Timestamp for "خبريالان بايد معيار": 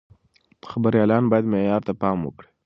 0.69-1.81